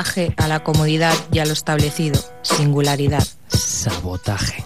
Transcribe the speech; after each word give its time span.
Sabotaje 0.00 0.32
a 0.38 0.48
la 0.48 0.64
comodidad 0.64 1.14
y 1.30 1.40
a 1.40 1.44
lo 1.44 1.52
establecido. 1.52 2.18
Singularidad. 2.40 3.22
Sabotaje. 3.48 4.64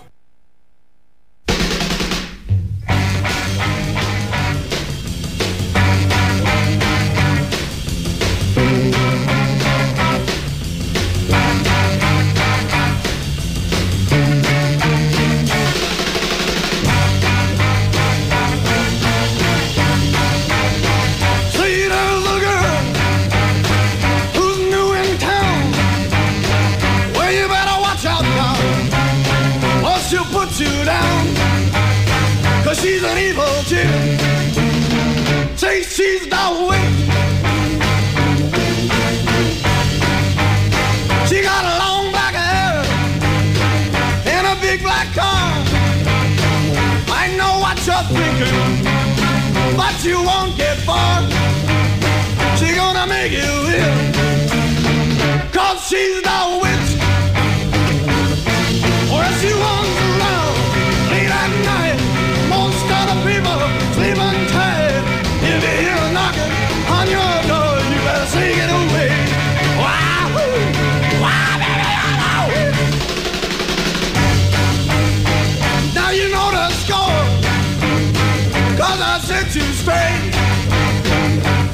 Set 79.24 79.54
you 79.54 79.62
straight. 79.72 80.32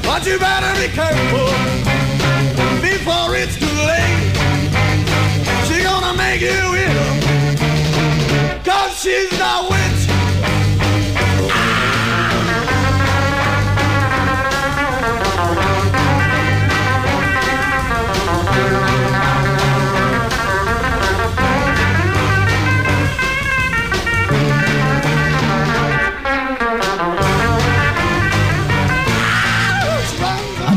But 0.03 0.25
you 0.25 0.39
better 0.39 0.71
be 0.79 0.87
careful 0.93 1.51
before 2.81 3.35
it's 3.35 3.57
too 3.59 3.77
late. 3.91 4.31
She 5.67 5.83
gonna 5.83 6.15
make 6.15 6.41
you 6.41 6.61
ill. 6.87 7.09
Cause 8.63 8.93
she's 9.01 9.29
the 9.31 9.67
witch. 9.69 10.00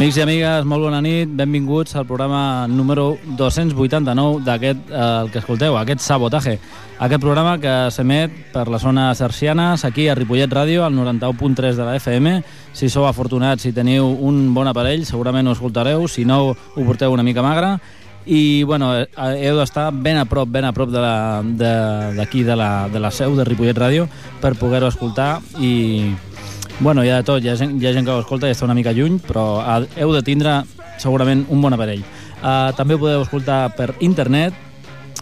Amics 0.04 0.19
i 0.19 0.20
amigues, 0.20 0.66
molt 0.69 0.84
bona 0.84 0.98
nit, 1.00 1.31
benvinguts 1.32 1.94
al 1.97 2.04
programa 2.04 2.66
número 2.69 3.15
289 3.38 4.42
d'aquest, 4.44 4.91
eh, 4.91 4.98
el 5.22 5.31
que 5.32 5.38
escolteu, 5.41 5.78
aquest 5.81 6.03
sabotaje. 6.04 6.59
Aquest 6.98 7.22
programa 7.22 7.54
que 7.56 7.72
s'emet 7.88 8.34
per 8.53 8.66
les 8.69 8.82
zones 8.84 9.22
arcianes, 9.25 9.87
aquí 9.88 10.10
a 10.10 10.15
Ripollet 10.15 10.53
Ràdio, 10.53 10.84
al 10.84 10.92
91.3 10.92 11.78
de 11.81 11.87
la 11.87 11.97
FM. 11.97 12.42
Si 12.75 12.91
sou 12.91 13.06
afortunats, 13.09 13.62
si 13.62 13.72
teniu 13.72 14.04
un 14.04 14.53
bon 14.53 14.69
aparell, 14.69 15.06
segurament 15.09 15.48
ho 15.48 15.56
escoltareu, 15.56 16.04
si 16.06 16.26
no, 16.28 16.53
ho 16.53 16.84
porteu 16.84 17.10
una 17.10 17.25
mica 17.25 17.41
magre. 17.41 17.78
I, 18.26 18.62
bueno, 18.65 18.92
eh, 19.00 19.09
heu 19.16 19.56
d'estar 19.56 19.88
ben 19.91 20.21
a 20.21 20.26
prop, 20.28 20.53
ben 20.53 20.69
a 20.69 20.75
prop 20.76 20.92
d'aquí, 20.92 21.56
de, 21.56 22.12
de, 22.12 22.44
de, 22.44 22.56
la, 22.60 22.71
de 22.92 23.00
la 23.00 23.10
seu 23.10 23.41
de 23.41 23.48
Ripollet 23.48 23.81
Ràdio, 23.81 24.04
per 24.44 24.53
poder-ho 24.60 24.92
escoltar 24.92 25.41
i 25.65 26.12
Bueno, 26.81 27.05
hi 27.05 27.09
ha 27.09 27.17
de 27.17 27.23
tot, 27.23 27.45
hi 27.45 27.49
ha 27.49 27.57
gent, 27.57 27.81
hi 27.81 27.87
ha 27.87 27.93
gent 27.95 28.07
que 28.07 28.11
ho 28.11 28.21
escolta 28.21 28.49
i 28.51 28.55
està 28.55 28.65
una 28.67 28.75
mica 28.75 28.93
lluny, 28.93 29.19
però 29.23 29.62
heu 29.95 30.12
de 30.12 30.23
tindre 30.27 30.65
segurament 30.99 31.47
un 31.55 31.61
bon 31.62 31.73
aparell. 31.75 32.03
Uh, 32.43 32.73
també 32.77 32.95
ho 32.97 33.01
podeu 33.01 33.23
escoltar 33.23 33.77
per 33.79 33.95
internet, 34.05 34.53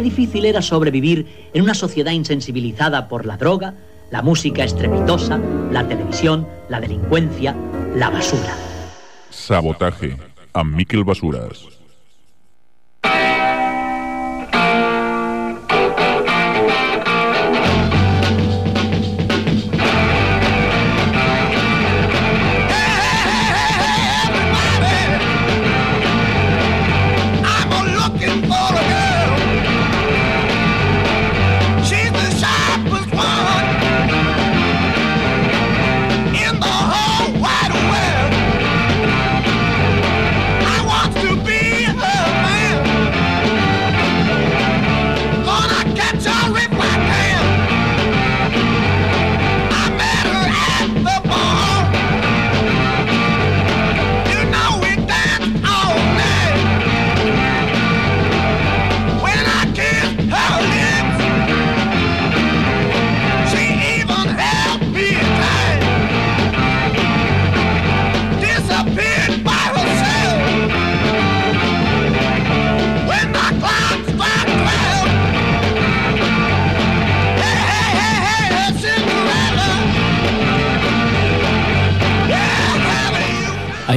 Difícil 0.00 0.44
era 0.44 0.62
sobrevivir 0.62 1.26
en 1.52 1.62
una 1.62 1.74
sociedad 1.74 2.12
insensibilizada 2.12 3.08
por 3.08 3.26
la 3.26 3.36
droga, 3.36 3.74
la 4.10 4.22
música 4.22 4.64
estrepitosa, 4.64 5.38
la 5.70 5.86
televisión, 5.86 6.46
la 6.68 6.80
delincuencia, 6.80 7.54
la 7.94 8.10
basura. 8.10 8.54
Sabotaje 9.30 10.16
a 10.52 10.64
Miquel 10.64 11.04
Basuras. 11.04 11.79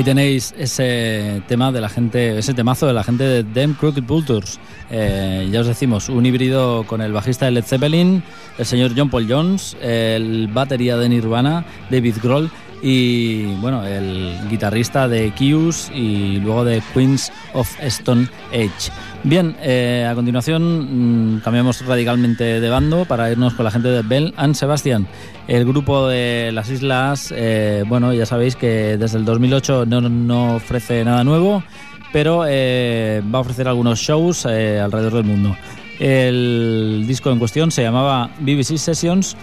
Tenéis 0.04 0.54
ese 0.58 1.42
tema 1.48 1.72
de 1.72 1.80
la 1.80 1.88
gente, 1.88 2.38
ese 2.38 2.54
temazo 2.54 2.86
de 2.86 2.94
la 2.94 3.06
gente 3.06 3.24
de 3.24 3.44
Them 3.46 3.74
Crooked 3.74 4.04
Vultures. 4.04 4.60
Eh, 4.92 5.48
ya 5.50 5.62
os 5.62 5.68
decimos, 5.68 6.10
un 6.10 6.26
híbrido 6.26 6.84
con 6.86 7.02
el 7.02 7.14
bajista 7.14 7.46
de 7.46 7.52
Led 7.52 7.64
Zeppelin, 7.64 8.22
el 8.58 8.66
señor 8.66 8.92
John 8.98 9.10
Paul 9.10 9.28
Jones, 9.30 9.78
el 9.82 10.50
batería 10.50 10.98
de 10.98 11.08
Nirvana, 11.08 11.64
David 11.90 12.16
Grohl 12.22 12.52
y 12.86 13.46
bueno, 13.62 13.86
el 13.86 14.38
guitarrista 14.50 15.08
de 15.08 15.32
Kius 15.32 15.90
y 15.96 16.40
luego 16.40 16.66
de 16.66 16.84
Queens 16.94 17.32
of 17.54 17.74
Stone 17.80 18.28
Age. 18.52 18.92
Bien, 19.24 19.56
eh, 19.62 20.06
a 20.10 20.14
continuación 20.14 21.38
mm, 21.38 21.40
cambiamos 21.40 21.86
radicalmente 21.86 22.60
de 22.60 22.70
bando 22.70 23.06
para 23.06 23.32
irnos 23.32 23.54
con 23.54 23.64
la 23.64 23.72
gente 23.72 23.88
de 23.88 24.02
Bell 24.02 24.34
and 24.36 24.56
Sebastian. 24.56 25.08
El 25.48 25.64
grupo 25.64 26.10
de 26.10 26.52
las 26.52 26.70
islas, 26.70 27.34
eh, 27.34 27.86
bueno, 27.88 28.14
ya 28.14 28.26
sabéis 28.26 28.58
que 28.58 28.98
desde 28.98 29.18
el 29.18 29.24
2008 29.24 29.86
no, 29.86 30.56
ofrece 30.56 31.06
nada 31.06 31.24
nuevo, 31.24 31.64
pero 32.12 32.44
eh, 32.46 33.24
va 33.34 33.38
a 33.38 33.42
ofrecer 33.42 33.70
algunos 33.70 34.00
shows 34.00 34.46
alrededor 34.46 35.14
del 35.14 35.24
mundo. 35.24 35.56
El 36.00 37.06
disco 37.08 37.32
en 37.32 37.40
cuestión 37.40 37.72
se 37.72 37.82
llamaba 37.82 38.30
BBC 38.40 38.78
Sessions 38.78 39.38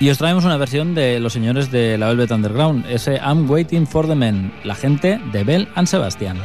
y 0.00 0.08
os 0.08 0.16
traemos 0.16 0.46
una 0.46 0.56
versión 0.56 0.94
de 0.94 1.20
los 1.20 1.34
señores 1.34 1.70
de 1.70 1.98
la 1.98 2.08
Velvet 2.08 2.30
Underground, 2.30 2.86
ese 2.88 3.16
I'm 3.16 3.48
Waiting 3.48 3.86
for 3.86 4.08
the 4.08 4.14
Men, 4.14 4.50
la 4.64 4.74
gente 4.74 5.20
de 5.30 5.44
Bell 5.44 5.68
and 5.74 5.86
Sebastian. 5.86 6.38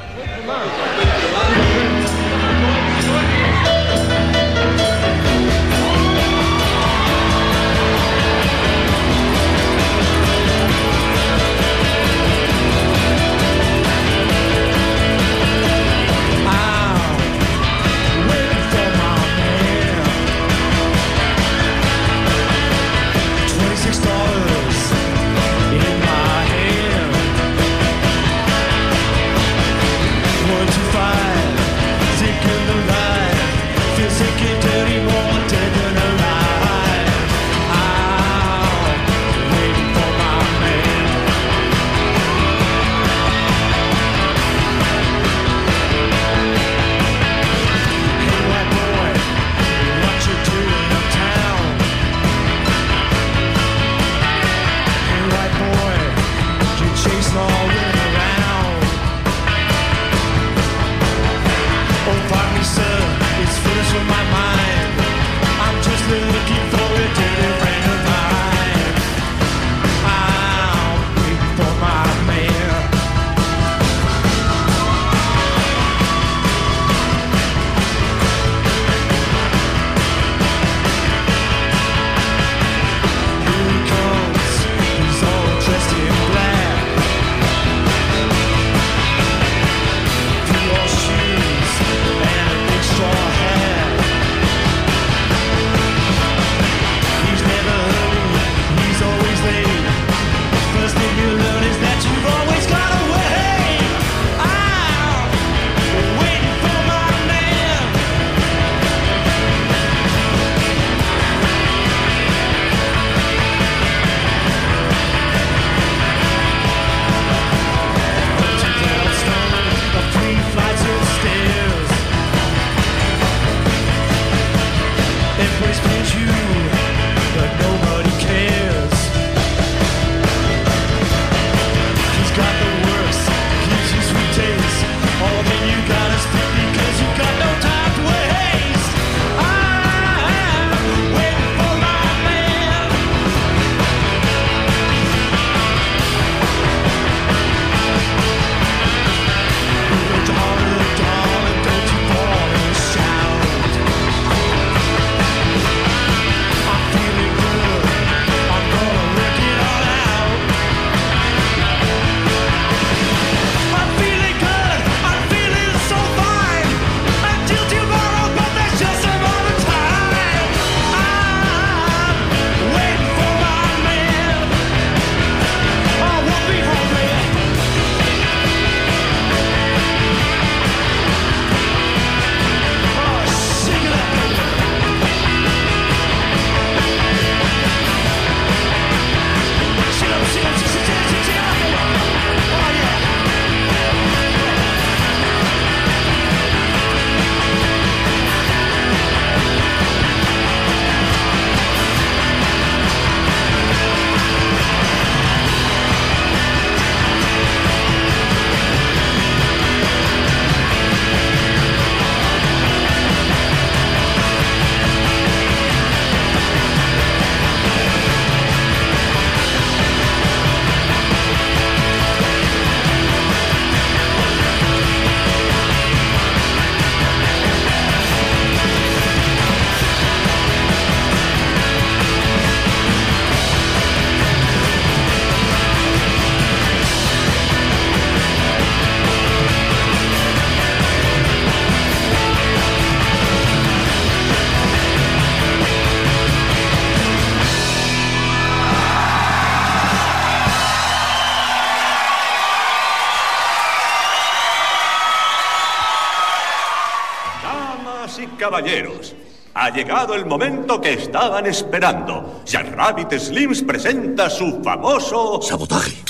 Ha 259.65 259.71
llegado 259.71 260.13
el 260.13 260.27
momento 260.27 260.79
que 260.79 260.93
estaban 260.93 261.47
esperando. 261.47 262.43
Jack 262.45 262.75
Rabbit 262.75 263.13
Slims 263.13 263.63
presenta 263.63 264.29
su 264.29 264.61
famoso... 264.61 265.41
Sabotaje. 265.41 266.03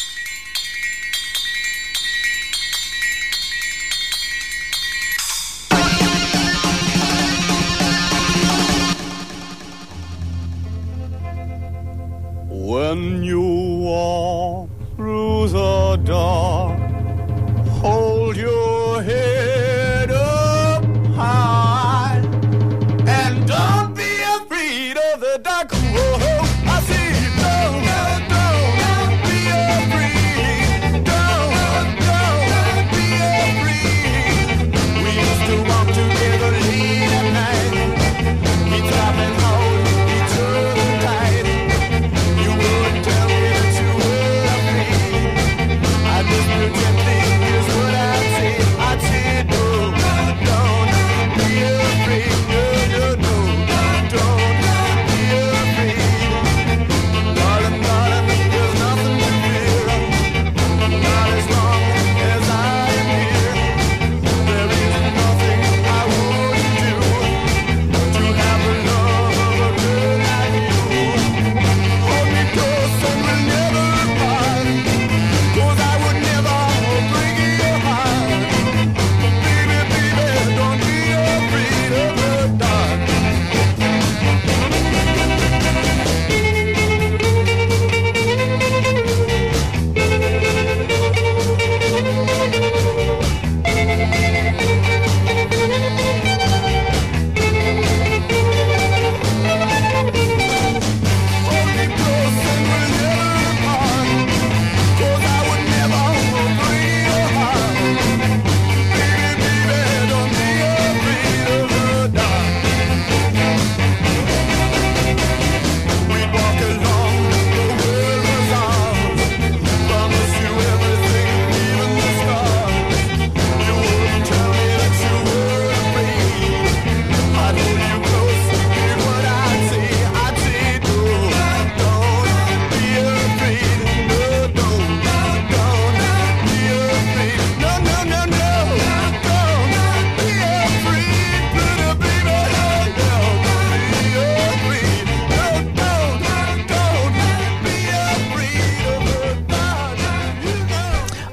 When 12.49 13.23
you 13.23 13.39
walk 13.85 14.69
through 14.97 15.47
the 15.47 15.97
dark, 16.03 16.54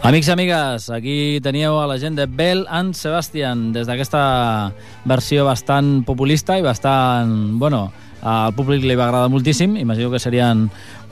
Amics 0.02 0.26
i 0.26 0.32
amigues, 0.32 0.88
aquí 0.90 1.38
teníeu 1.38 1.76
a 1.78 1.84
la 1.86 1.94
gent 1.94 2.16
de 2.18 2.24
Bell 2.26 2.64
and 2.66 2.96
Sebastian 2.98 3.68
des 3.70 3.86
d'aquesta 3.86 4.72
versió 5.06 5.44
bastant 5.46 6.00
populista 6.02 6.56
i 6.58 6.64
bastant, 6.66 7.30
bueno, 7.60 7.84
al 8.18 8.50
públic 8.56 8.82
li 8.82 8.96
va 8.98 9.06
agradar 9.06 9.30
moltíssim. 9.30 9.76
Imagino 9.78 10.10
que 10.10 10.18
serien 10.18 10.64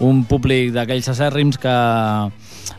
un 0.03 0.25
públic 0.27 0.73
d'aquells 0.75 1.07
acèrrims 1.15 1.61
que, 1.63 1.77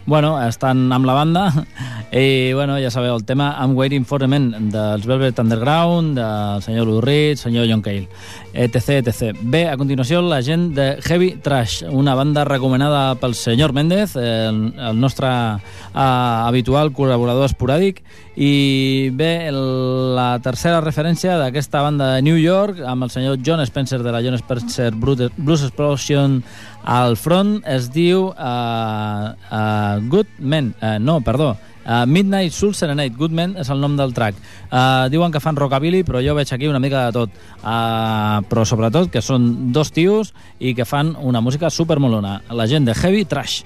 bueno, 0.06 0.36
estan 0.44 0.92
amb 0.92 1.06
la 1.06 1.14
banda. 1.14 1.66
I, 2.12 2.52
bueno, 2.54 2.76
ja 2.82 2.92
sabeu, 2.92 3.16
el 3.16 3.24
tema 3.24 3.54
I'm 3.62 3.76
Waiting 3.78 4.04
for 4.06 4.24
a 4.24 4.28
Man 4.28 4.72
dels 4.72 5.06
Velvet 5.08 5.40
Underground, 5.40 6.18
del 6.18 6.64
senyor 6.66 6.88
Lou 6.88 7.02
Reed, 7.02 7.38
senyor 7.40 7.70
John 7.70 7.82
Cale, 7.82 8.10
etc, 8.54 9.00
etc. 9.00 9.38
Bé, 9.42 9.68
a 9.70 9.78
continuació, 9.80 10.20
la 10.22 10.42
gent 10.44 10.74
de 10.76 10.98
Heavy 11.06 11.38
Trash, 11.42 11.86
una 11.88 12.16
banda 12.16 12.44
recomanada 12.44 13.16
pel 13.22 13.36
senyor 13.36 13.72
Méndez, 13.72 14.18
el, 14.20 14.74
el 14.76 15.00
nostre 15.00 15.30
uh, 15.30 16.02
habitual 16.50 16.92
col·laborador 16.92 17.48
esporàdic, 17.48 18.04
i 18.36 19.12
bé, 19.16 19.52
la 19.52 20.40
tercera 20.44 20.80
referència 20.84 21.38
d'aquesta 21.40 21.82
banda 21.84 22.14
de 22.16 22.22
New 22.28 22.40
York, 22.40 22.80
amb 22.88 23.08
el 23.08 23.12
senyor 23.12 23.40
John 23.46 23.64
Spencer 23.68 24.02
de 24.04 24.12
la 24.12 24.22
John 24.24 24.38
Spencer 24.40 24.92
Blues 24.96 25.64
Explosion 25.64 26.42
al 26.84 27.18
front, 27.18 27.60
es 27.66 27.90
diu 27.94 28.30
uh, 28.30 29.34
uh, 29.34 29.98
Good 30.10 30.40
Men, 30.40 30.74
uh, 30.82 30.98
no, 31.02 31.20
perdó, 31.26 31.56
Uh, 31.82 32.06
Midnight 32.06 32.54
Soul 32.54 32.76
Serenade, 32.78 33.16
Good 33.18 33.34
Men 33.34 33.56
és 33.58 33.70
el 33.74 33.80
nom 33.82 33.96
del 33.98 34.14
track. 34.14 34.38
Uh, 34.70 35.10
diuen 35.10 35.34
que 35.34 35.42
fan 35.42 35.58
rockabilly, 35.58 36.04
però 36.06 36.22
jo 36.22 36.36
veig 36.38 36.52
aquí 36.54 36.70
una 36.70 36.80
mica 36.80 37.08
de 37.08 37.16
tot. 37.16 37.40
Uh, 37.64 38.46
però 38.52 38.66
sobretot 38.70 39.10
que 39.10 39.24
són 39.26 39.74
dos 39.74 39.90
tios 39.90 40.30
i 40.60 40.76
que 40.78 40.86
fan 40.86 41.16
una 41.18 41.42
música 41.42 41.74
supermolona. 41.74 42.38
La 42.54 42.70
gent 42.70 42.86
de 42.86 42.94
Heavy 42.94 43.26
Trash. 43.26 43.64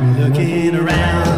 Looking 0.00 0.76
around. 0.76 1.29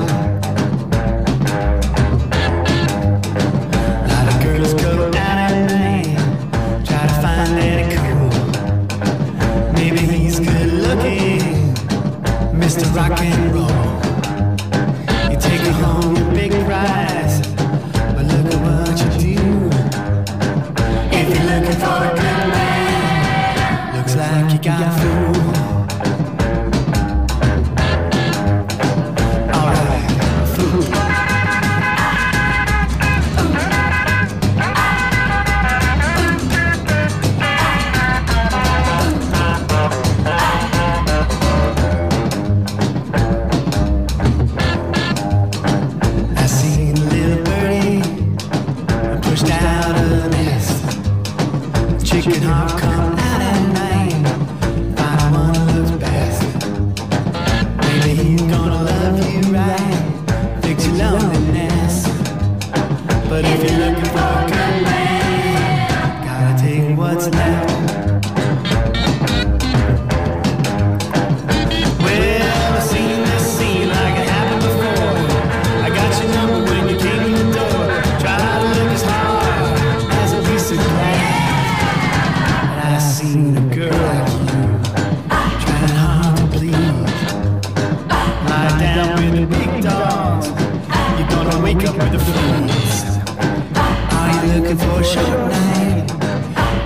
only 94.73 94.85
for 94.85 95.01
a 95.01 95.05
short 95.05 95.51
night. 95.51 96.09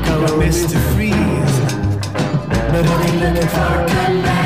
Got 0.05 0.31
a 0.31 0.37
miss 0.37 0.71
to 0.71 0.79
freeze, 0.95 1.61
but 2.71 2.87
only 2.87 3.13
looking 3.19 3.49
for 3.49 3.59
a 3.59 3.87
comeback. 3.89 4.46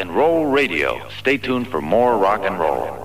And 0.00 0.16
Roll 0.16 0.46
Radio. 0.46 1.06
Stay 1.18 1.36
tuned 1.36 1.68
for 1.68 1.82
more 1.82 2.16
rock 2.16 2.40
and 2.44 2.58
roll. 2.58 2.99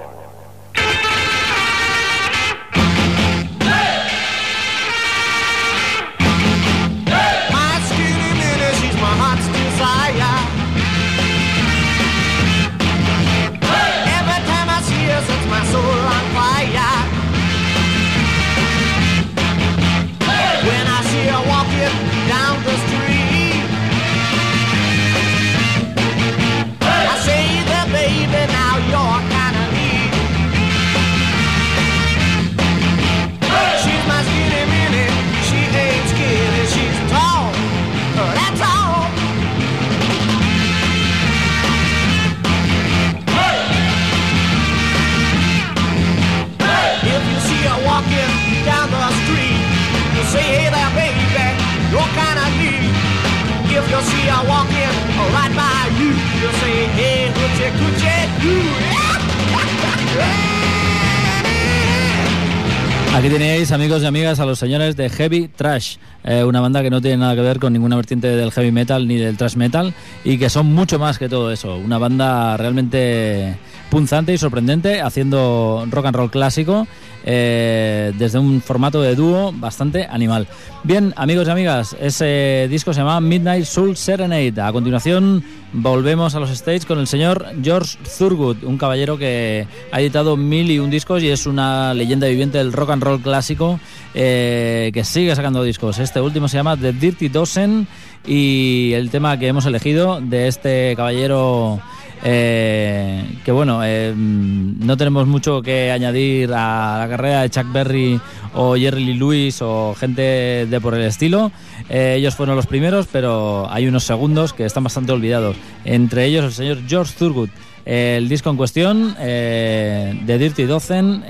Tenéis, 63.36 63.74
amigos 63.74 64.02
y 64.02 64.06
amigas, 64.06 64.39
a 64.39 64.45
los 64.45 64.58
señores 64.58 64.95
de 64.95 65.10
Heavy 65.10 65.50
Trash, 65.50 65.98
eh, 66.24 66.45
una 66.45 66.62
banda 66.62 66.82
que 66.82 66.89
no 66.89 67.02
tiene 67.02 67.17
nada 67.17 67.36
que 67.36 67.41
ver 67.41 67.60
con 67.60 67.74
ninguna 67.74 67.98
vertiente 67.98 68.30
del 68.30 68.50
heavy 68.50 68.71
metal 68.71 69.10
ni 69.10 69.17
del 69.17 69.36
thrash 69.36 69.58
metal 69.58 69.93
y 70.24 70.38
que 70.38 70.50
son 70.50 70.74
mucho 70.74 71.00
más 71.00 71.19
que 71.19 71.28
todo 71.28 71.52
eso. 71.52 71.76
Una 71.76 71.98
banda 71.98 72.56
realmente 72.56 73.58
punzante 73.95 74.34
y 74.34 74.38
sorprendente, 74.38 74.99
haciendo 74.99 75.88
rock 75.89 76.08
and 76.08 76.17
roll 76.17 76.29
clásico 76.29 76.86
eh, 77.23 78.12
desde 78.17 78.39
un 78.39 78.62
formato 78.62 79.01
de 79.01 79.15
dúo 79.15 79.53
bastante 79.55 80.05
animal. 80.05 80.49
Bien, 80.84 81.13
amigos 81.15 81.47
y 81.47 81.51
amigas, 81.51 81.95
ese 82.01 82.67
disco 82.69 82.93
se 82.93 82.99
llama 82.99 83.21
Midnight 83.21 83.63
Soul 83.63 83.95
Serenade. 83.95 84.60
A 84.60 84.73
continuación 84.73 85.45
volvemos 85.71 86.36
a 86.36 86.41
los 86.41 86.49
stages 86.49 86.86
con 86.86 86.99
el 86.99 87.08
señor 87.08 87.45
George 87.63 87.97
Thurgood, 88.17 88.65
un 88.65 88.77
caballero 88.77 89.17
que 89.17 89.65
ha 89.93 90.01
editado 90.01 90.36
mil 90.36 90.69
y 90.69 90.79
un 90.79 90.89
discos 90.89 91.23
y 91.23 91.29
es 91.29 91.45
una 91.45 91.93
leyenda 91.93 92.27
viviente 92.27 92.58
del 92.58 92.73
rock 92.73 92.89
and 92.89 93.01
roll 93.01 93.21
clásico 93.21 93.79
eh, 94.13 94.91
que 94.93 95.05
sigue 95.05 95.34
sacando 95.38 95.63
discos. 95.63 95.99
Este 95.99 96.19
último 96.19 96.49
se 96.49 96.58
llama 96.58 96.75
The 96.75 96.91
Dirty 96.91 97.29
Dozen 97.29 97.88
y 98.27 98.91
el 98.93 99.10
tema 99.10 99.39
que 99.39 99.47
hemos 99.47 99.65
elegido 99.65 100.19
de 100.19 100.49
este 100.49 100.95
caballero 100.97 101.79
eh, 102.23 103.39
que 103.43 103.51
bueno, 103.51 103.82
eh, 103.84 104.13
no 104.15 104.97
tenemos 104.97 105.28
mucho 105.28 105.62
que 105.62 105.91
añadir 105.91 106.51
a 106.54 106.97
la 106.99 107.08
carrera 107.10 107.41
de 107.41 107.49
Chuck 107.49 107.71
Berry 107.71 108.19
o 108.54 108.75
Jerry 108.75 109.06
Lee 109.06 109.13
Lewis 109.15 109.62
o 109.62 109.95
gente 109.99 110.65
de 110.65 110.82
por 110.82 110.93
el 110.95 111.04
estilo. 111.04 111.51
Eh, 111.89 112.15
ellos 112.17 112.36
fueron 112.36 112.56
los 112.56 112.67
primeros, 112.67 113.08
pero 113.12 113.69
hay 113.69 113.88
unos 113.88 114.04
segundos 114.04 114.54
que 114.54 114.65
están 114.65 114.84
bastante 114.84 115.12
olvidados. 115.12 115.56
Entre 115.84 116.25
ellos 116.25 116.45
el 116.45 116.54
señor 116.54 116.80
George 116.88 117.13
Thurgood. 117.17 117.49
El 117.86 118.28
disco 118.28 118.49
en 118.49 118.58
cuestión 118.58 119.13
de 119.13 120.38
Dirty 120.39 120.63
Dozen 120.63 121.23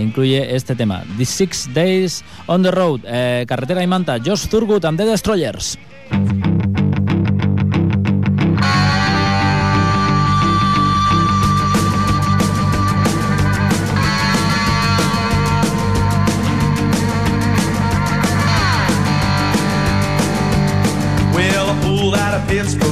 incluye 0.00 0.56
este 0.56 0.74
tema, 0.74 1.04
The 1.18 1.26
Six 1.26 1.74
Days 1.74 2.24
on 2.46 2.62
the 2.62 2.70
Road, 2.70 3.02
Carretera 3.46 3.82
y 3.82 3.86
Manta, 3.86 4.18
George 4.18 4.48
Thurgood 4.48 4.86
and 4.86 4.96
the 4.96 5.04
Destroyers. 5.04 5.78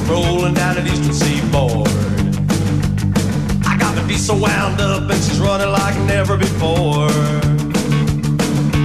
Rolling 0.09 0.53
down 0.53 0.77
an 0.77 0.87
eastern 0.87 1.13
seaboard. 1.13 1.87
I 3.65 3.77
got 3.77 3.95
my 3.95 4.03
diesel 4.07 4.37
wound 4.39 4.81
up 4.81 5.09
and 5.09 5.23
she's 5.23 5.39
running 5.39 5.69
like 5.69 5.95
never 6.07 6.35
before. 6.37 7.09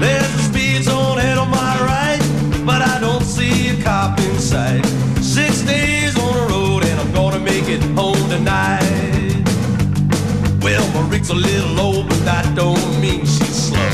There's 0.03 0.35
a 0.35 0.43
speed 0.49 0.83
zone 0.83 1.19
head 1.19 1.39
on 1.39 1.51
my 1.51 1.75
right, 1.81 2.21
but 2.67 2.83
I 2.83 3.01
don't 3.01 3.25
see 3.25 3.71
a 3.71 3.83
cop 3.83 4.19
in 4.21 4.39
sight. 4.39 4.85
Six 5.23 5.63
days 5.63 6.17
on 6.19 6.33
the 6.35 6.47
road 6.53 6.85
and 6.85 7.01
I'm 7.01 7.13
gonna 7.13 7.41
make 7.41 7.69
it 7.69 7.83
home 7.99 8.29
tonight. 8.29 9.43
Well, 10.63 10.87
my 10.93 11.09
rig's 11.09 11.31
a 11.31 11.35
little 11.35 11.73
low, 11.73 12.03
but 12.03 12.21
that 12.25 12.55
don't 12.55 13.01
mean 13.01 13.21
she's 13.21 13.69
slow. 13.69 13.91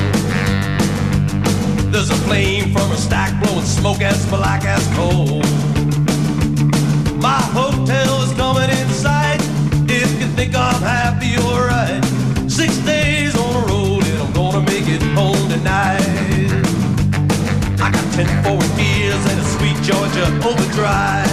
There's 1.93 2.11
a 2.11 2.21
flame 2.27 2.73
from 2.73 2.91
her 2.91 2.97
stack 2.97 3.41
blowing 3.43 3.65
smoke 3.65 4.01
as 4.01 4.27
black 4.29 4.65
as 4.65 4.85
coal. 4.95 5.43
My 7.21 7.43
hotel 7.53 8.23
is 8.23 8.33
coming 8.33 8.71
in 8.71 8.89
sight. 8.89 9.41
If 9.93 10.09
you 10.19 10.27
think 10.39 10.55
I'm 10.55 10.81
happy, 10.81 11.37
you're 11.37 11.67
right. 11.69 12.01
Six 12.49 12.79
days 12.79 13.37
on 13.37 13.53
the 13.53 13.65
road 13.69 14.05
and 14.09 14.23
I'm 14.23 14.33
gonna 14.33 14.65
make 14.65 14.89
it 14.89 15.03
home 15.13 15.45
tonight. 15.53 16.01
I 17.77 17.91
got 17.93 18.07
ten 18.17 18.29
forward 18.43 18.73
gears 18.81 19.21
and 19.31 19.37
a 19.37 19.47
sweet 19.53 19.77
Georgia 19.85 20.25
overdrive. 20.49 21.29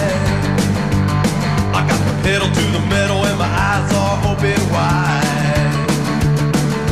I 1.72 1.80
got 1.88 2.00
the 2.04 2.14
pedal 2.22 2.48
to 2.48 2.64
the 2.76 2.84
metal 2.92 3.24
and 3.24 3.38
my 3.38 3.48
eyes 3.48 3.88
are 3.96 4.16
open 4.28 4.60
wide. 4.68 5.72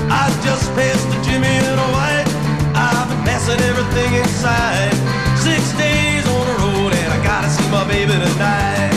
I 0.09 0.25
just 0.41 0.73
passed 0.73 1.07
the 1.13 1.21
Jimmy 1.21 1.53
in 1.53 1.77
a 1.87 1.89
white. 1.93 2.29
I've 2.73 3.09
been 3.11 3.23
passing 3.29 3.61
everything 3.61 4.15
inside. 4.25 4.97
Six 5.37 5.77
days 5.77 5.96
my 7.77 7.87
baby 7.87 8.13
tonight. 8.13 8.96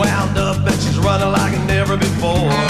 Wound 0.00 0.38
up 0.38 0.56
and 0.66 0.80
she's 0.80 0.98
running 0.98 1.30
like 1.30 1.52
never 1.66 1.96
before. 1.96 2.69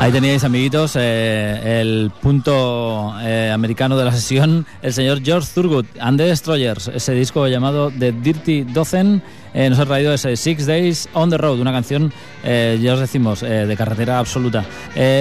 Ahí 0.00 0.12
teníais, 0.12 0.44
amiguitos, 0.44 0.96
eh, 0.96 1.80
el 1.82 2.10
punto 2.22 3.14
eh, 3.20 3.50
americano 3.52 3.98
de 3.98 4.06
la 4.06 4.12
sesión, 4.12 4.64
el 4.80 4.94
señor 4.94 5.20
George 5.22 5.46
Thurgood 5.54 5.84
and 6.00 6.18
the 6.18 6.24
Destroyers, 6.24 6.88
ese 6.88 7.12
disco 7.12 7.46
llamado 7.46 7.90
The 7.90 8.10
Dirty 8.10 8.62
Dozen, 8.62 9.22
eh, 9.52 9.68
nos 9.68 9.78
ha 9.78 9.84
traído 9.84 10.14
ese 10.14 10.36
Six 10.36 10.64
Days 10.64 11.06
on 11.12 11.28
the 11.28 11.36
Road, 11.36 11.60
una 11.60 11.70
canción, 11.70 12.14
ya 12.42 12.94
os 12.94 13.00
decimos, 13.00 13.40
de 13.42 13.76
carretera 13.76 14.18
absoluta. 14.18 14.64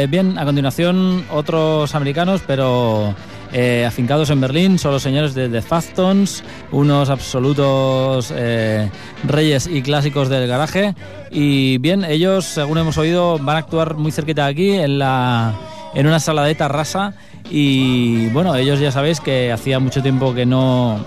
Bien, 0.07 0.37
a 0.37 0.45
continuación, 0.45 1.25
otros 1.29 1.93
americanos, 1.93 2.41
pero 2.47 3.13
eh, 3.51 3.85
afincados 3.85 4.29
en 4.29 4.41
Berlín, 4.41 4.77
son 4.77 4.91
los 4.91 5.01
señores 5.01 5.33
de 5.33 5.49
The 5.49 5.61
Faftons, 5.61 6.43
unos 6.71 7.09
absolutos 7.09 8.31
eh, 8.35 8.89
reyes 9.23 9.67
y 9.67 9.81
clásicos 9.81 10.29
del 10.29 10.47
garaje. 10.47 10.93
Y 11.31 11.77
bien, 11.79 12.03
ellos, 12.03 12.45
según 12.45 12.77
hemos 12.77 12.97
oído, 12.97 13.39
van 13.39 13.55
a 13.55 13.59
actuar 13.59 13.95
muy 13.95 14.11
cerquita 14.11 14.45
de 14.45 14.51
aquí, 14.51 14.71
en, 14.71 14.99
la, 14.99 15.53
en 15.95 16.07
una 16.07 16.19
saladeta 16.19 16.67
rasa. 16.67 17.13
Y 17.49 18.27
bueno, 18.29 18.55
ellos 18.55 18.79
ya 18.79 18.91
sabéis 18.91 19.19
que 19.19 19.51
hacía 19.51 19.79
mucho 19.79 20.01
tiempo 20.03 20.33
que 20.33 20.45
no 20.45 21.03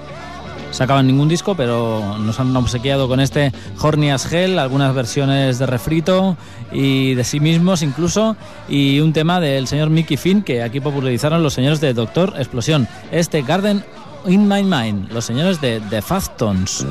sacaban 0.73 1.07
ningún 1.07 1.29
disco, 1.29 1.55
pero 1.55 2.19
nos 2.19 2.41
han 2.41 2.57
obsequiado 2.57 3.07
con 3.07 3.21
este 3.21 3.53
Horny 3.81 4.11
as 4.11 4.33
Hell, 4.33 4.59
algunas 4.59 4.95
versiones 4.95 5.59
de 5.59 5.67
refrito 5.67 6.37
y 6.73 7.15
de 7.15 7.25
sí 7.25 7.41
mismos 7.41 7.83
incluso, 7.83 8.37
y 8.69 9.01
un 9.01 9.13
tema 9.13 9.41
del 9.41 9.67
señor 9.67 9.91
Mickey 9.91 10.17
Finn 10.17 10.43
que 10.43 10.63
aquí 10.63 10.81
popularizaron 10.81 11.43
los 11.43 11.55
señores 11.55 11.81
de 11.81 11.95
Doctor 11.95 12.35
Explosión. 12.37 12.89
Este 13.11 13.43
Garden 13.43 13.85
in 14.27 14.49
My 14.49 14.63
Mind, 14.63 15.11
los 15.13 15.25
señores 15.25 15.61
de 15.61 15.81
The 15.91 16.03
Faftons. 16.03 16.87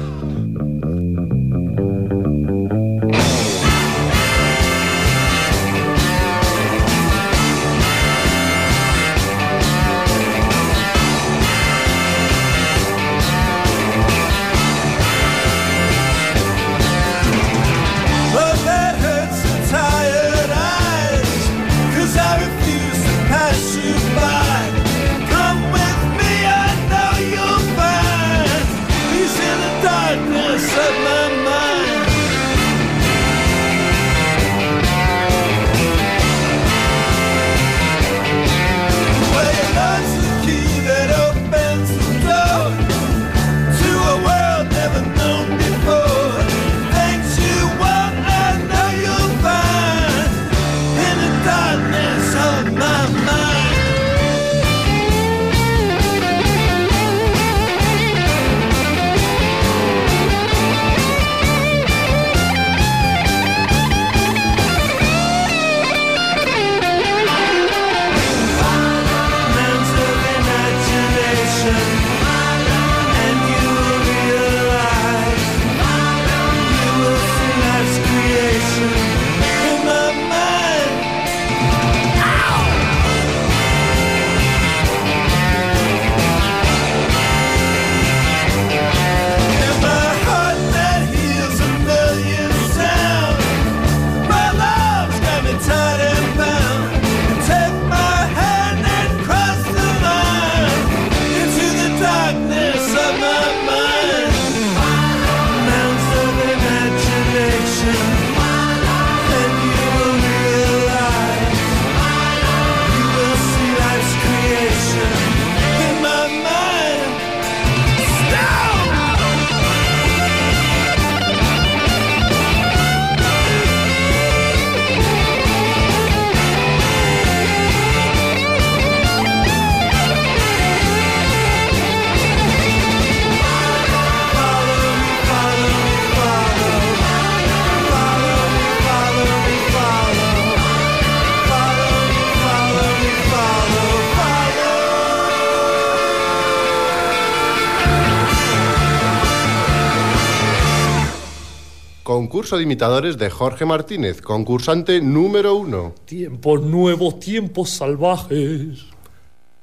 Concurso 152.42 152.58
de 152.58 152.64
imitadores 152.64 153.20
de 153.20 153.30
Jorge 153.30 153.66
Martínez, 153.66 154.20
concursante 154.20 155.00
número 155.00 155.54
uno. 155.54 155.94
Tiempos 156.06 156.60
nuevos, 156.64 157.20
tiempos 157.20 157.70
salvajes. 157.70 158.88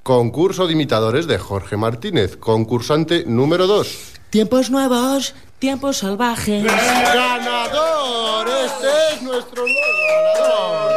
Concurso 0.05 0.69
de 0.69 0.75
imitadores 0.75 1.27
de 1.27 1.38
Jorge 1.38 1.77
Martínez, 1.77 2.37
concursante 2.37 3.25
número 3.27 3.67
dos. 3.67 4.12
Tiempos 4.31 4.71
nuevos, 4.71 5.35
tiempos 5.59 5.97
salvajes. 5.97 6.62
¡Ganador! 6.62 8.47
Este 8.47 8.87
es 9.17 9.23
nuestro 9.23 9.65
nuevo 9.65 9.98
ganador. 10.23 10.94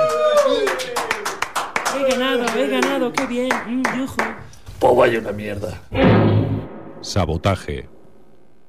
He 1.97 2.11
ganado, 2.11 2.59
he 2.59 2.67
ganado, 2.67 3.11
qué 3.11 3.25
bien. 3.25 3.49
Mm. 3.65 3.81
Pues 4.77 4.95
vaya 4.95 5.17
una 5.17 5.31
mierda. 5.31 5.81
Sabotaje. 7.01 7.89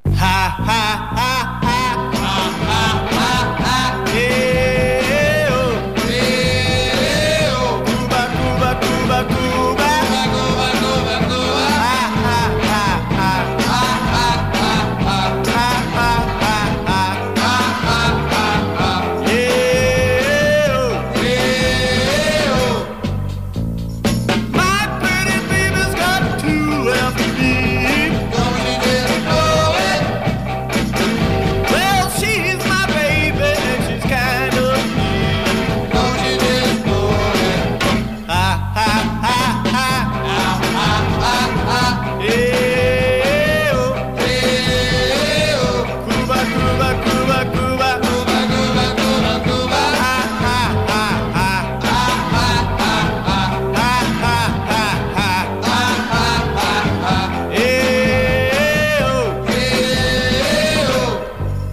My 0.07 1.72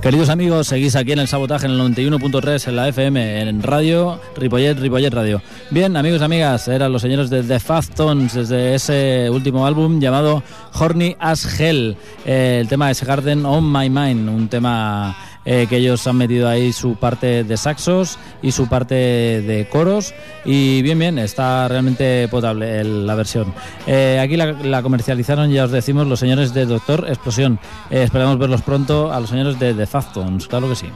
Queridos 0.09 0.29
amigos, 0.29 0.65
seguís 0.65 0.95
aquí 0.95 1.11
en 1.11 1.19
el 1.19 1.27
sabotaje 1.27 1.67
en 1.67 1.73
el 1.73 1.79
91.3 1.81 2.69
en 2.69 2.75
la 2.75 2.87
FM, 2.87 3.41
en 3.41 3.61
radio, 3.61 4.19
Ripollet, 4.35 4.73
Ripollet 4.79 5.13
Radio. 5.13 5.39
Bien, 5.69 5.95
amigos 5.95 6.23
amigas, 6.23 6.67
eran 6.67 6.91
los 6.91 7.03
señores 7.03 7.29
de 7.29 7.43
The 7.43 7.59
Faftons 7.59 8.33
desde 8.33 8.73
ese 8.73 9.29
último 9.29 9.67
álbum 9.67 9.99
llamado 9.99 10.41
Horny 10.73 11.15
as 11.19 11.59
Hell. 11.59 11.95
Eh, 12.25 12.57
el 12.59 12.67
tema 12.67 12.89
es 12.89 13.03
Garden 13.03 13.45
on 13.45 13.71
My 13.71 13.87
Mind, 13.87 14.27
un 14.29 14.47
tema 14.47 15.15
eh, 15.51 15.65
que 15.67 15.77
ellos 15.77 16.05
han 16.05 16.15
metido 16.15 16.47
ahí 16.47 16.71
su 16.71 16.95
parte 16.95 17.43
de 17.43 17.57
saxos 17.57 18.19
y 18.43 18.51
su 18.51 18.67
parte 18.69 18.93
de 18.93 19.67
coros. 19.67 20.13
Y 20.45 20.83
bien, 20.83 20.99
bien, 20.99 21.17
está 21.17 21.67
realmente 21.67 22.27
potable 22.27 22.83
la 22.83 23.15
versión. 23.15 23.51
Eh, 23.87 24.19
aquí 24.21 24.37
la, 24.37 24.83
comercializaron, 24.83 25.49
ya 25.49 25.63
os 25.65 25.71
decimos, 25.71 26.05
los 26.05 26.19
señores 26.19 26.53
de 26.53 26.67
Doctor 26.67 27.05
Explosión. 27.07 27.57
Eh, 27.89 28.03
esperamos 28.03 28.37
verlos 28.37 28.61
pronto 28.61 29.11
a 29.11 29.19
los 29.19 29.31
señores 29.31 29.57
de 29.57 29.73
The 29.73 29.87
Faftons, 29.87 30.47
claro 30.47 30.69
que 30.69 30.75
sí. 30.75 30.87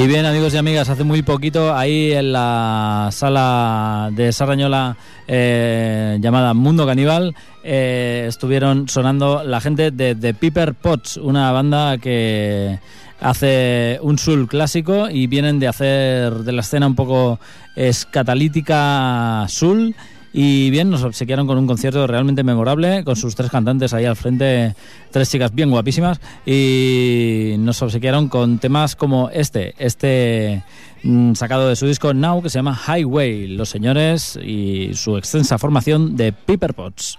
Y 0.00 0.06
bien, 0.06 0.24
amigos 0.24 0.54
y 0.54 0.56
amigas, 0.56 0.88
hace 0.88 1.04
muy 1.04 1.20
poquito 1.20 1.76
ahí 1.76 2.12
en 2.12 2.32
la 2.32 3.10
sala 3.12 4.08
de 4.12 4.32
Sarrañola 4.32 4.96
eh, 5.28 6.16
llamada 6.22 6.54
Mundo 6.54 6.86
Caníbal 6.86 7.34
eh, 7.62 8.24
estuvieron 8.26 8.88
sonando 8.88 9.44
la 9.44 9.60
gente 9.60 9.90
de 9.90 10.14
The 10.14 10.32
Piper 10.32 10.72
Pots, 10.72 11.18
una 11.18 11.52
banda 11.52 11.98
que 11.98 12.78
hace 13.20 13.98
un 14.00 14.16
soul 14.16 14.48
clásico 14.48 15.10
y 15.10 15.26
vienen 15.26 15.60
de 15.60 15.68
hacer 15.68 16.32
de 16.32 16.52
la 16.52 16.62
escena 16.62 16.86
un 16.86 16.94
poco 16.94 17.38
escatalítica 17.76 19.44
soul 19.48 19.94
y 20.32 20.70
bien, 20.70 20.90
nos 20.90 21.02
obsequiaron 21.02 21.46
con 21.46 21.58
un 21.58 21.66
concierto 21.66 22.06
realmente 22.06 22.44
memorable, 22.44 23.02
con 23.04 23.16
sus 23.16 23.34
tres 23.34 23.50
cantantes 23.50 23.92
ahí 23.92 24.04
al 24.04 24.16
frente, 24.16 24.74
tres 25.10 25.30
chicas 25.30 25.52
bien 25.54 25.70
guapísimas, 25.70 26.20
y 26.46 27.56
nos 27.58 27.82
obsequiaron 27.82 28.28
con 28.28 28.58
temas 28.58 28.94
como 28.94 29.28
este, 29.30 29.74
este 29.78 30.62
mm, 31.02 31.34
sacado 31.34 31.68
de 31.68 31.76
su 31.76 31.86
disco 31.86 32.14
Now, 32.14 32.42
que 32.42 32.50
se 32.50 32.58
llama 32.58 32.78
Highway, 32.86 33.48
los 33.48 33.68
señores 33.68 34.38
y 34.40 34.94
su 34.94 35.16
extensa 35.16 35.58
formación 35.58 36.16
de 36.16 36.32
Piper 36.32 36.74
Pots. 36.74 37.18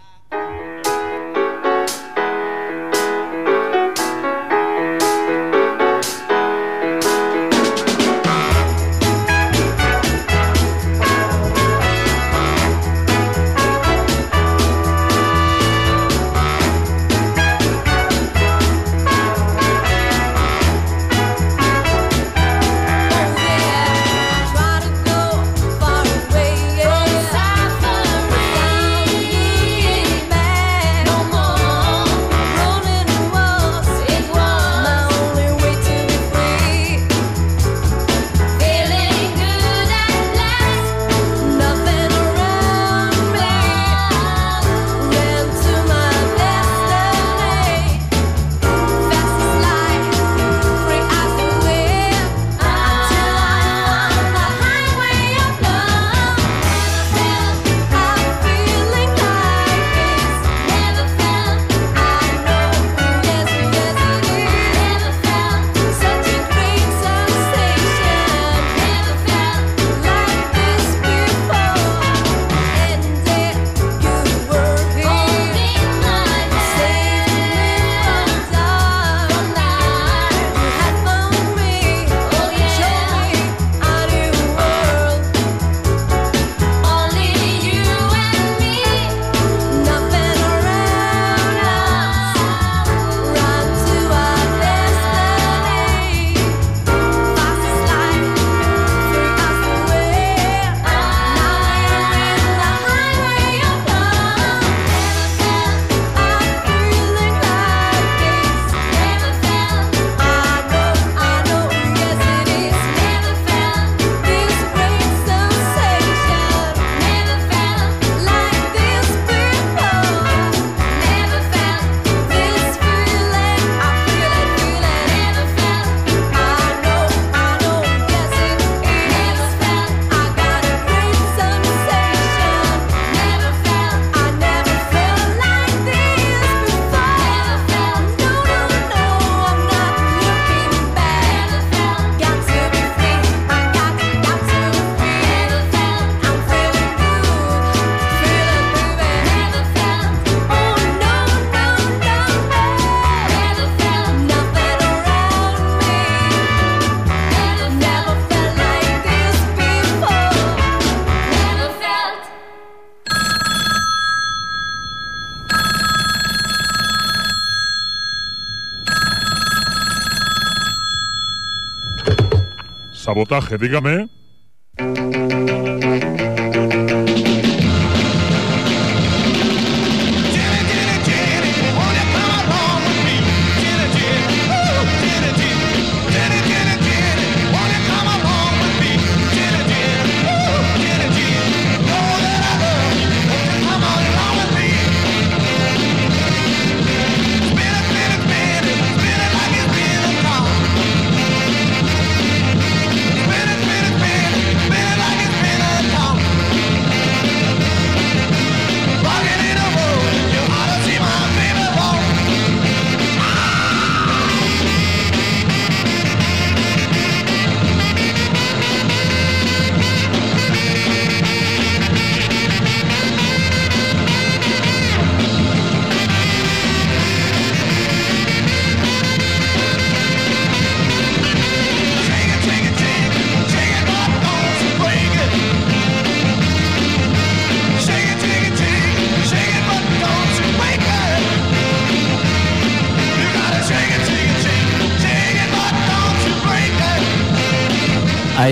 Sabotaje, 173.11 173.57
dígame. 173.57 174.20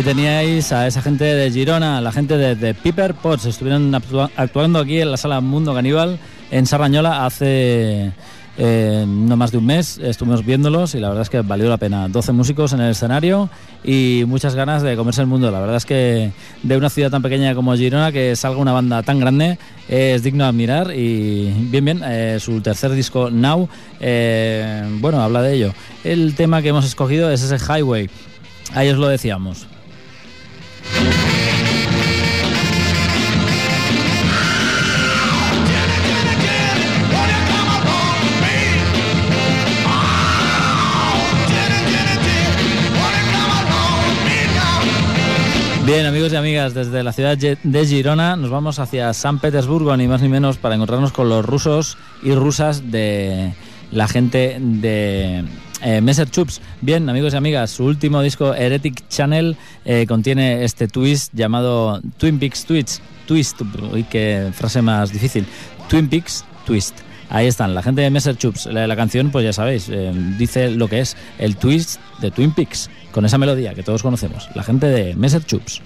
Teníais 0.10 0.72
a 0.72 0.88
esa 0.88 1.04
gente 1.04 1.24
de 1.24 1.52
Girona, 1.52 2.02
la 2.02 2.12
gente 2.12 2.36
de, 2.36 2.56
de 2.56 2.74
Piper 2.74 3.14
Pots. 3.14 3.46
Estuvieron 3.46 3.94
actua- 3.94 4.32
actuando 4.36 4.80
aquí 4.80 5.00
en 5.00 5.12
la 5.12 5.18
sala 5.18 5.40
Mundo 5.40 5.72
Caníbal 5.72 6.18
en 6.50 6.66
Sarrañola 6.66 7.28
hace 7.28 8.12
eh, 8.58 9.06
no 9.08 9.38
más 9.38 9.52
de 9.52 9.60
un 9.60 9.68
mes 9.68 10.00
estuvimos 10.00 10.44
viéndolos 10.44 10.96
y 10.96 11.00
la 11.00 11.10
verdad 11.10 11.22
es 11.22 11.30
que 11.30 11.42
valió 11.42 11.70
la 11.70 11.78
pena. 11.78 12.08
12 12.08 12.32
músicos 12.32 12.74
en 12.74 12.80
el 12.82 12.90
escenario 12.90 13.52
y 13.84 14.24
muchas 14.26 14.56
ganas 14.56 14.82
de 14.82 14.96
comerse 14.96 15.22
el 15.22 15.28
mundo. 15.28 15.52
La 15.52 15.60
verdad 15.60 15.76
es 15.76 15.86
que 15.86 16.32
de 16.64 16.76
una 16.76 16.90
ciudad 16.90 17.12
tan 17.12 17.22
pequeña 17.22 17.54
como 17.54 17.76
Girona 17.76 18.12
que 18.12 18.36
salga 18.36 18.58
una 18.60 18.74
banda 18.74 19.04
tan 19.04 19.20
grande 19.20 19.60
es 19.88 20.24
digno 20.24 20.44
de 20.46 20.50
admirar 20.50 20.92
y 20.92 21.54
bien, 21.70 21.86
bien, 21.86 22.02
eh, 22.04 22.38
su 22.40 22.62
tercer 22.62 22.94
disco 22.94 23.30
Now, 23.30 23.70
eh, 24.00 24.84
bueno, 25.02 25.22
habla 25.22 25.44
de 25.44 25.54
ello. 25.54 25.74
El 26.04 26.34
tema 26.34 26.64
que 26.64 26.70
hemos 26.70 26.86
escogido 26.86 27.30
es 27.30 27.44
ese 27.44 27.58
Highway. 27.64 28.10
Ahí 28.74 28.90
os 28.90 28.98
lo 28.98 29.08
decíamos. 29.08 29.68
Bien, 45.90 46.06
amigos 46.06 46.32
y 46.32 46.36
amigas, 46.36 46.76
desde 46.76 47.02
la 47.02 47.12
ciudad 47.12 47.36
de 47.36 47.86
Girona 47.88 48.36
nos 48.36 48.52
vamos 48.52 48.78
hacia 48.78 49.12
San 49.12 49.40
Petersburgo, 49.40 49.98
ni 49.98 50.08
más 50.08 50.22
ni 50.22 50.30
menos, 50.30 50.58
para 50.58 50.76
encontrarnos 50.76 51.12
con 51.12 51.30
los 51.30 51.44
rusos 51.44 51.98
y 52.22 52.32
rusas 52.36 52.92
de 52.92 53.54
la 53.92 54.08
gente 54.08 54.58
de 54.60 55.46
eh, 55.82 56.02
Messer 56.02 56.30
Chups. 56.30 56.62
Bien, 56.82 57.08
amigos 57.10 57.34
y 57.34 57.38
amigas, 57.38 57.72
su 57.72 57.86
último 57.86 58.22
disco, 58.22 58.54
Heretic 58.54 59.08
Channel, 59.10 59.56
eh, 59.86 60.06
contiene 60.08 60.64
este 60.64 60.88
twist 60.88 61.34
llamado 61.34 62.02
Twin 62.18 62.40
Peaks 62.40 62.66
Twist. 62.66 63.02
Twist, 63.26 63.62
uy, 63.92 64.04
qué 64.04 64.52
frase 64.54 64.82
más 64.82 65.12
difícil. 65.12 65.46
Twin 65.90 66.10
Peaks 66.10 66.46
Twist. 66.66 66.96
Ahí 67.30 67.46
están, 67.46 67.76
la 67.76 67.84
gente 67.84 68.02
de 68.02 68.10
Messer 68.10 68.36
Chups. 68.36 68.66
La, 68.66 68.96
canción, 68.96 69.30
pues 69.30 69.46
ya 69.46 69.54
sabéis, 69.54 69.88
eh, 69.90 70.12
dice 70.38 70.72
lo 70.72 70.88
que 70.88 71.00
es 71.00 71.16
el 71.38 71.58
twist 71.58 72.00
de 72.20 72.32
Twin 72.32 72.52
Peaks, 72.52 72.90
con 73.12 73.24
esa 73.24 73.38
melodía 73.38 73.76
que 73.76 73.84
todos 73.84 74.02
conocemos. 74.02 74.50
La 74.56 74.64
gente 74.64 74.88
de 74.88 75.16
Messer 75.16 75.46
Chups. 75.46 75.82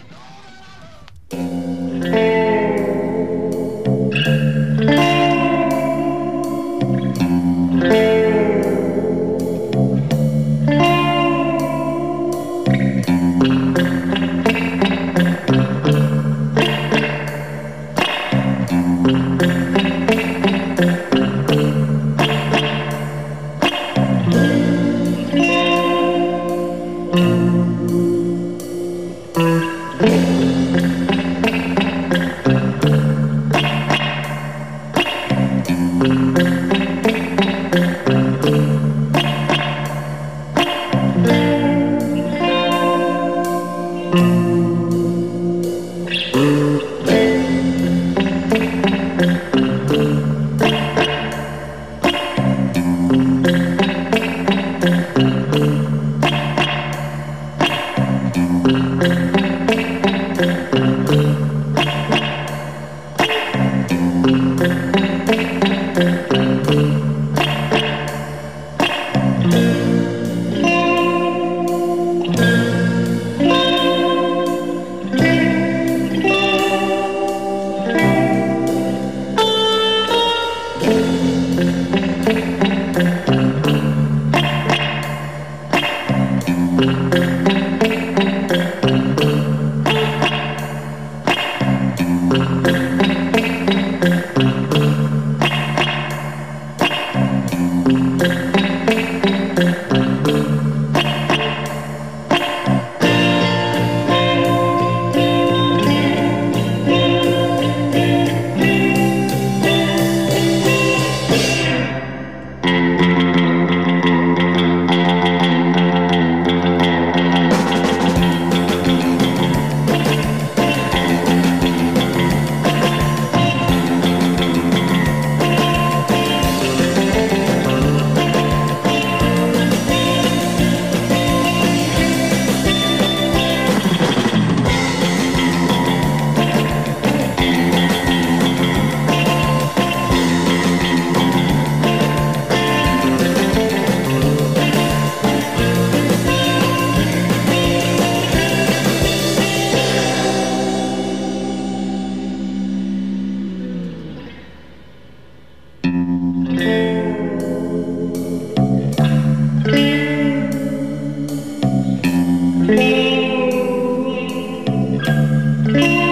Sabotaje. 165.73 166.02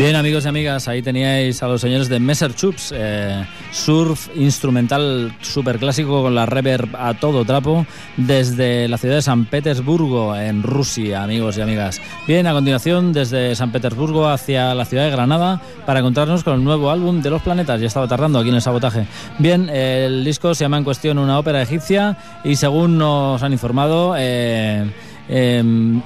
Bien, 0.00 0.16
amigos 0.16 0.46
y 0.46 0.48
amigas, 0.48 0.88
ahí 0.88 1.02
teníais 1.02 1.62
a 1.62 1.68
los 1.68 1.82
señores 1.82 2.08
de 2.08 2.18
Messer 2.18 2.54
Chups, 2.54 2.90
eh, 2.96 3.44
surf 3.70 4.30
instrumental 4.34 5.36
super 5.42 5.78
clásico 5.78 6.22
con 6.22 6.34
la 6.34 6.46
reverb 6.46 6.96
a 6.96 7.12
todo 7.12 7.44
trapo 7.44 7.84
desde 8.16 8.88
la 8.88 8.96
ciudad 8.96 9.16
de 9.16 9.20
San 9.20 9.44
Petersburgo, 9.44 10.34
en 10.34 10.62
Rusia, 10.62 11.22
amigos 11.22 11.58
y 11.58 11.60
amigas. 11.60 12.00
Bien, 12.26 12.46
a 12.46 12.54
continuación, 12.54 13.12
desde 13.12 13.54
San 13.54 13.72
Petersburgo 13.72 14.26
hacia 14.26 14.74
la 14.74 14.86
ciudad 14.86 15.04
de 15.04 15.10
Granada 15.10 15.60
para 15.84 16.00
encontrarnos 16.00 16.44
con 16.44 16.54
el 16.54 16.64
nuevo 16.64 16.90
álbum 16.90 17.20
de 17.20 17.28
Los 17.28 17.42
Planetas. 17.42 17.78
Ya 17.78 17.88
estaba 17.88 18.08
tardando 18.08 18.38
aquí 18.38 18.48
en 18.48 18.54
el 18.54 18.62
sabotaje. 18.62 19.06
Bien, 19.38 19.68
el 19.68 20.24
disco 20.24 20.54
se 20.54 20.64
llama 20.64 20.78
en 20.78 20.84
cuestión 20.84 21.18
una 21.18 21.38
ópera 21.38 21.60
egipcia 21.60 22.16
y 22.42 22.56
según 22.56 22.96
nos 22.96 23.42
han 23.42 23.52
informado, 23.52 24.14
eh, 24.16 24.90
eh, 25.32 25.62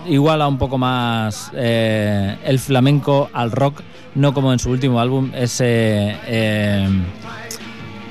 iguala 0.07 0.47
un 0.47 0.59
poco 0.59 0.77
más 0.77 1.51
eh, 1.55 2.37
el 2.45 2.59
flamenco 2.59 3.31
al 3.33 3.51
rock, 3.51 3.81
no 4.15 4.35
como 4.35 4.53
en 4.53 4.59
su 4.59 4.71
último 4.71 5.01
álbum, 5.01 5.31
ese, 5.35 6.15
eh, 6.27 6.87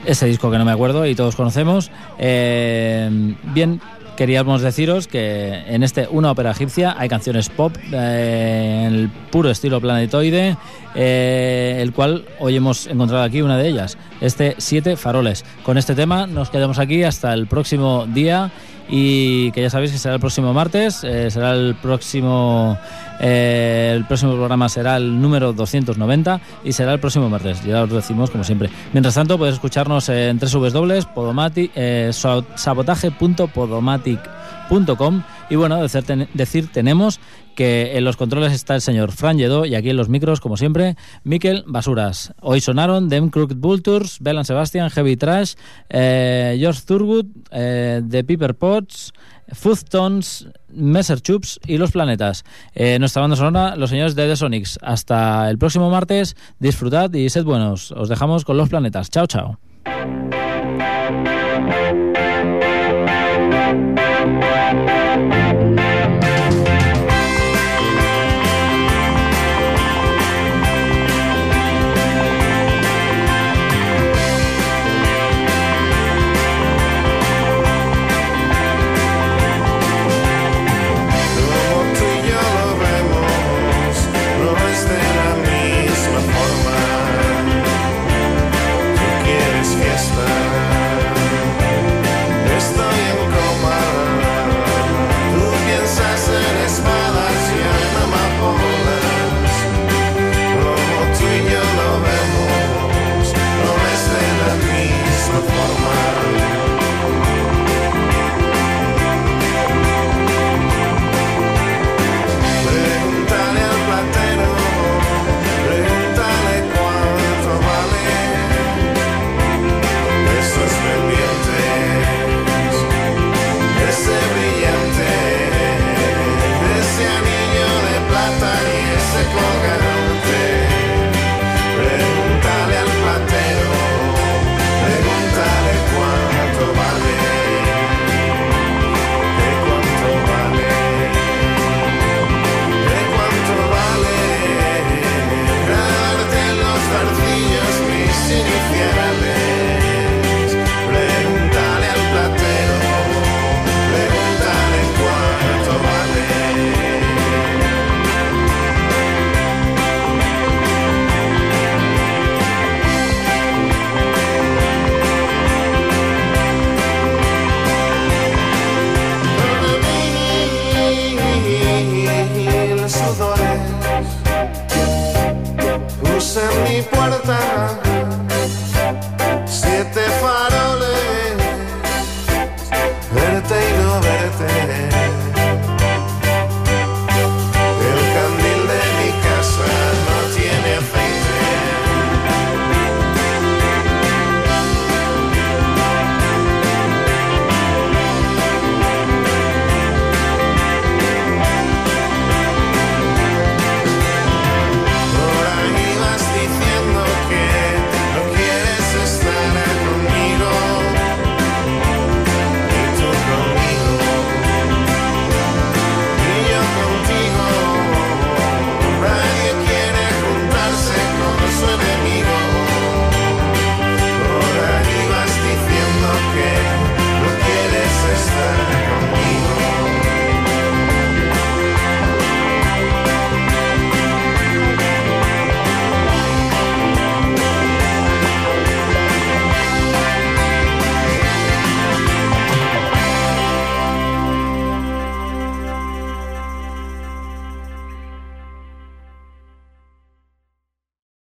ese 0.06 0.26
disco 0.26 0.50
que 0.50 0.58
no 0.58 0.66
me 0.66 0.72
acuerdo 0.72 1.06
y 1.06 1.14
todos 1.14 1.36
conocemos. 1.36 1.92
Eh, 2.18 3.36
bien, 3.54 3.80
queríamos 4.16 4.62
deciros 4.62 5.08
que 5.08 5.64
en 5.68 5.84
este 5.84 6.08
Una 6.10 6.32
ópera 6.32 6.52
egipcia 6.52 6.96
hay 6.98 7.10
canciones 7.10 7.50
pop 7.50 7.76
eh, 7.92 8.84
en 8.88 8.94
el 8.94 9.10
puro 9.10 9.50
estilo 9.50 9.80
planetoide, 9.82 10.58
eh, 10.96 11.78
el 11.80 11.94
cual 11.94 12.26
hoy 12.40 12.56
hemos 12.56 12.88
encontrado 12.88 13.24
aquí 13.24 13.42
una 13.42 13.58
de 13.58 13.70
ellas, 13.70 13.98
este 14.22 14.56
Siete 14.58 14.98
Faroles. 14.98 15.46
Con 15.64 15.78
este 15.78 15.96
tema 15.96 16.28
nos 16.28 16.50
quedamos 16.50 16.80
aquí 16.80 17.04
hasta 17.04 17.34
el 17.34 17.48
próximo 17.48 18.06
día 18.08 18.52
y 18.90 19.52
que 19.52 19.62
ya 19.62 19.70
sabéis 19.70 19.92
que 19.92 19.98
será 19.98 20.16
el 20.16 20.20
próximo 20.20 20.54
martes, 20.54 21.04
eh, 21.04 21.30
será 21.32 21.52
el 21.52 21.76
próximo 21.76 22.78
eh, 23.20 23.94
el 23.96 24.06
próximo 24.06 24.34
programa 24.34 24.68
será 24.70 24.98
el 24.98 25.22
número 25.22 25.54
290 25.54 26.42
y 26.64 26.74
será 26.74 26.94
el 26.94 27.00
próximo 27.00 27.30
martes, 27.30 27.64
ya 27.64 27.84
os 27.84 27.90
decimos 27.90 28.30
como 28.32 28.44
siempre. 28.44 28.70
Mientras 28.92 29.16
tanto 29.16 29.38
podéis 29.38 29.56
escucharnos 29.56 30.10
en 30.10 30.40
www.podomati- 30.40 31.72
eh, 31.76 32.10
so- 32.12 32.44
sabotaje.podomatic.com 32.56 35.24
y 35.54 35.56
bueno, 35.56 35.80
decir, 35.80 36.02
ten, 36.02 36.28
decir 36.34 36.72
tenemos 36.72 37.20
que 37.56 37.96
en 37.96 38.06
los 38.06 38.18
controles 38.18 38.54
está 38.54 38.74
el 38.74 38.82
señor 38.82 39.12
Fran 39.12 39.38
Lledó 39.38 39.68
y 39.68 39.76
aquí 39.76 39.92
en 39.92 39.98
los 39.98 40.10
micros, 40.10 40.42
como 40.42 40.58
siempre, 40.58 40.96
Miquel 41.24 41.64
Basuras. 41.68 42.34
Hoy 42.42 42.60
sonaron 42.60 43.08
Dem 43.08 43.30
Crooked 43.30 43.58
Vultures, 43.58 44.18
Belan 44.20 44.46
Sebastian, 44.46 44.90
Heavy 44.90 45.16
Trash, 45.16 45.54
eh, 45.92 46.58
George 46.60 46.82
Thurgood, 46.88 47.28
eh, 47.52 48.02
The 48.10 48.24
Piper 48.24 48.56
Potts, 48.56 49.14
Fuztons, 49.50 50.48
Messer 50.70 51.22
Chups 51.22 51.60
y 51.68 51.78
Los 51.78 51.92
Planetas. 51.92 52.46
Eh, 52.74 52.98
nuestra 52.98 53.22
banda 53.22 53.36
sonora, 53.36 53.76
los 53.76 53.92
señores 53.92 54.16
de 54.16 54.28
The 54.28 54.36
Sonics. 54.36 54.80
Hasta 54.82 55.52
el 55.52 55.60
próximo 55.60 55.92
martes, 55.92 56.36
disfrutad 56.58 57.14
y 57.14 57.30
sed 57.30 57.44
buenos. 57.44 57.92
Os 57.92 58.10
dejamos 58.10 58.44
con 58.44 58.58
Los 58.58 58.70
Planetas. 58.70 59.12
Chao, 59.12 59.28
chao. 59.28 59.60